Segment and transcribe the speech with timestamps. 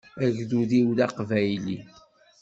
[0.25, 1.77] Agdud-iw d aqbayli.